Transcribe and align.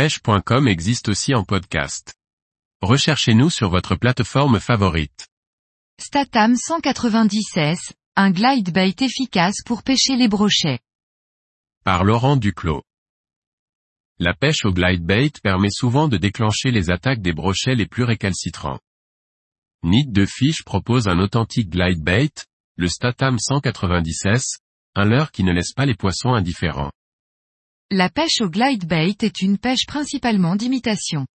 pêche.com 0.00 0.66
existe 0.66 1.10
aussi 1.10 1.34
en 1.34 1.44
podcast. 1.44 2.14
Recherchez-nous 2.80 3.50
sur 3.50 3.68
votre 3.68 3.96
plateforme 3.96 4.58
favorite. 4.58 5.28
Statam 6.00 6.54
190S, 6.54 7.92
un 8.16 8.30
glide 8.30 8.72
bait 8.72 8.94
efficace 8.98 9.56
pour 9.62 9.82
pêcher 9.82 10.16
les 10.16 10.26
brochets. 10.26 10.78
Par 11.84 12.04
Laurent 12.04 12.38
Duclos. 12.38 12.82
La 14.18 14.32
pêche 14.32 14.64
au 14.64 14.72
glide 14.72 15.04
bait 15.04 15.32
permet 15.42 15.68
souvent 15.70 16.08
de 16.08 16.16
déclencher 16.16 16.70
les 16.70 16.88
attaques 16.88 17.20
des 17.20 17.34
brochets 17.34 17.74
les 17.74 17.86
plus 17.86 18.04
récalcitrants. 18.04 18.80
Nid 19.82 20.10
de 20.10 20.24
Fish 20.24 20.64
propose 20.64 21.08
un 21.08 21.18
authentique 21.18 21.68
glide 21.68 22.02
bait, 22.02 22.32
le 22.76 22.88
Statam 22.88 23.36
190S, 23.36 24.60
un 24.94 25.04
leurre 25.04 25.30
qui 25.30 25.44
ne 25.44 25.52
laisse 25.52 25.74
pas 25.74 25.84
les 25.84 25.94
poissons 25.94 26.32
indifférents. 26.32 26.90
La 27.92 28.08
pêche 28.08 28.40
au 28.40 28.48
glide 28.48 28.86
bait 28.86 29.16
est 29.20 29.42
une 29.42 29.58
pêche 29.58 29.84
principalement 29.84 30.54
d'imitation. 30.54 31.26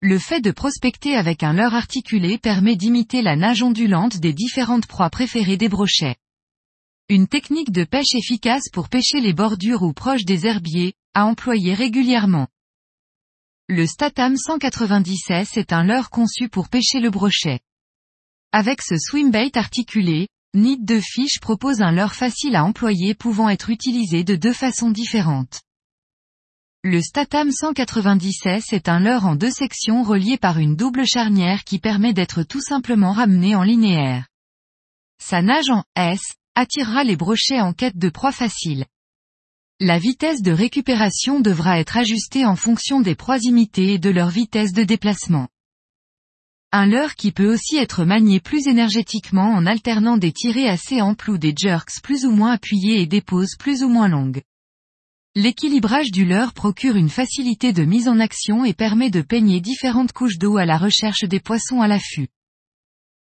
Le 0.00 0.20
fait 0.20 0.40
de 0.40 0.52
prospecter 0.52 1.16
avec 1.16 1.42
un 1.42 1.52
leurre 1.52 1.74
articulé 1.74 2.38
permet 2.38 2.76
d'imiter 2.76 3.22
la 3.22 3.34
nage 3.34 3.64
ondulante 3.64 4.18
des 4.18 4.32
différentes 4.32 4.86
proies 4.86 5.10
préférées 5.10 5.56
des 5.56 5.68
brochets. 5.68 6.14
Une 7.08 7.26
technique 7.26 7.72
de 7.72 7.82
pêche 7.82 8.14
efficace 8.14 8.68
pour 8.72 8.88
pêcher 8.88 9.20
les 9.20 9.32
bordures 9.32 9.82
ou 9.82 9.92
proches 9.92 10.24
des 10.24 10.46
herbiers, 10.46 10.94
à 11.14 11.26
employer 11.26 11.74
régulièrement. 11.74 12.46
Le 13.66 13.84
Statam 13.84 14.34
190S 14.34 15.58
est 15.58 15.72
un 15.72 15.82
leurre 15.82 16.10
conçu 16.10 16.48
pour 16.48 16.68
pêcher 16.68 17.00
le 17.00 17.10
brochet. 17.10 17.58
Avec 18.52 18.80
ce 18.80 18.96
swimbait 18.96 19.58
articulé, 19.58 20.28
Nid 20.54 20.84
de 20.84 21.00
Fish 21.00 21.40
propose 21.40 21.80
un 21.80 21.90
leurre 21.90 22.14
facile 22.14 22.54
à 22.54 22.64
employer 22.64 23.16
pouvant 23.16 23.48
être 23.48 23.70
utilisé 23.70 24.22
de 24.22 24.36
deux 24.36 24.52
façons 24.52 24.92
différentes. 24.92 25.62
Le 26.88 27.02
Statam 27.02 27.48
190S 27.48 28.72
est 28.72 28.88
un 28.88 29.00
leurre 29.00 29.26
en 29.26 29.34
deux 29.34 29.50
sections 29.50 30.04
reliées 30.04 30.38
par 30.38 30.60
une 30.60 30.76
double 30.76 31.04
charnière 31.04 31.64
qui 31.64 31.80
permet 31.80 32.12
d'être 32.12 32.44
tout 32.44 32.60
simplement 32.60 33.10
ramené 33.10 33.56
en 33.56 33.64
linéaire. 33.64 34.28
Sa 35.20 35.42
nage 35.42 35.68
en 35.68 35.82
S 35.96 36.20
attirera 36.54 37.02
les 37.02 37.16
brochets 37.16 37.60
en 37.60 37.72
quête 37.72 37.98
de 37.98 38.08
proie 38.08 38.30
facile. 38.30 38.84
La 39.80 39.98
vitesse 39.98 40.42
de 40.42 40.52
récupération 40.52 41.40
devra 41.40 41.80
être 41.80 41.96
ajustée 41.96 42.46
en 42.46 42.54
fonction 42.54 43.00
des 43.00 43.16
proies 43.16 43.40
imitées 43.42 43.94
et 43.94 43.98
de 43.98 44.10
leur 44.10 44.28
vitesse 44.28 44.72
de 44.72 44.84
déplacement. 44.84 45.48
Un 46.70 46.86
leurre 46.86 47.16
qui 47.16 47.32
peut 47.32 47.52
aussi 47.52 47.78
être 47.78 48.04
manié 48.04 48.38
plus 48.38 48.68
énergétiquement 48.68 49.54
en 49.54 49.66
alternant 49.66 50.18
des 50.18 50.30
tirées 50.30 50.68
assez 50.68 51.02
amples 51.02 51.32
ou 51.32 51.36
des 51.36 51.52
jerks 51.56 52.00
plus 52.04 52.24
ou 52.26 52.30
moins 52.30 52.52
appuyés 52.52 53.00
et 53.00 53.06
des 53.06 53.22
pauses 53.22 53.56
plus 53.58 53.82
ou 53.82 53.88
moins 53.88 54.06
longues. 54.06 54.42
L'équilibrage 55.38 56.12
du 56.12 56.24
leurre 56.24 56.54
procure 56.54 56.96
une 56.96 57.10
facilité 57.10 57.74
de 57.74 57.84
mise 57.84 58.08
en 58.08 58.20
action 58.20 58.64
et 58.64 58.72
permet 58.72 59.10
de 59.10 59.20
peigner 59.20 59.60
différentes 59.60 60.12
couches 60.12 60.38
d'eau 60.38 60.56
à 60.56 60.64
la 60.64 60.78
recherche 60.78 61.24
des 61.24 61.40
poissons 61.40 61.82
à 61.82 61.88
l'affût. 61.88 62.28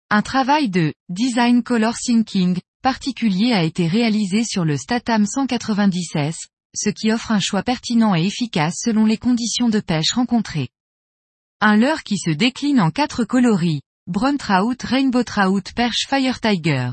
Un 0.08 0.22
travail 0.22 0.70
de 0.70 0.94
design 1.08 1.64
color 1.64 1.96
syncing 1.96 2.56
particulier 2.82 3.52
a 3.52 3.64
été 3.64 3.88
réalisé 3.88 4.44
sur 4.44 4.64
le 4.64 4.76
Statam 4.76 5.24
190S, 5.24 6.36
ce 6.72 6.88
qui 6.88 7.10
offre 7.10 7.32
un 7.32 7.40
choix 7.40 7.64
pertinent 7.64 8.14
et 8.14 8.24
efficace 8.24 8.76
selon 8.84 9.04
les 9.04 9.18
conditions 9.18 9.68
de 9.68 9.80
pêche 9.80 10.12
rencontrées. 10.12 10.68
Un 11.60 11.74
leurre 11.74 12.04
qui 12.04 12.16
se 12.16 12.30
décline 12.30 12.80
en 12.80 12.92
quatre 12.92 13.24
coloris, 13.24 13.80
Brown 14.06 14.38
Trout, 14.38 14.80
Rainbow 14.84 15.24
Trout, 15.24 15.72
Perche 15.74 16.06
Fire 16.08 16.40
Tiger. 16.40 16.92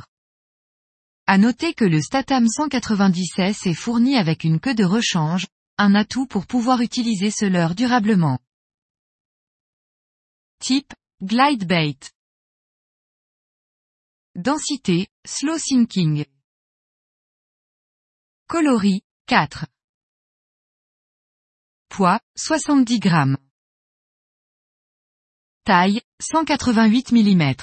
À 1.27 1.39
noter 1.39 1.73
que 1.73 1.85
le 1.85 2.01
Statam 2.01 2.45
190S 2.45 3.67
est 3.67 3.73
fourni 3.73 4.15
avec 4.15 4.43
une 4.43 4.59
queue 4.59 4.75
de 4.75 4.83
rechange, 4.83 5.47
un 5.79 5.95
atout 5.95 6.27
pour 6.27 6.45
pouvoir 6.45 6.81
utiliser 6.81 7.31
ce 7.31 7.45
leurre 7.45 7.73
durablement. 7.73 8.37
Type, 10.59 10.93
Glide 11.23 11.65
Bait. 11.65 11.97
Densité, 14.35 15.07
Slow 15.25 15.57
Sinking. 15.57 16.25
Coloris, 18.47 19.01
4. 19.25 19.66
Poids, 21.89 22.19
70 22.35 23.00
grammes. 23.00 23.38
Taille, 25.63 26.01
188 26.21 27.11
mm. 27.13 27.55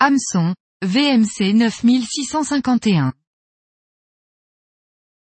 Hameçon, 0.00 0.56
VMC 0.82 1.52
9651. 1.52 3.12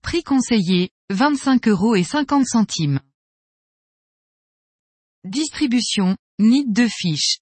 Prix 0.02 0.22
conseillé, 0.22 0.91
25 1.09 1.69
euros 1.69 1.96
et 1.96 2.03
50 2.03 2.46
centimes. 2.46 3.00
Distribution, 5.24 6.18
Nid 6.38 6.66
de 6.74 6.90
fiche. 6.90 7.40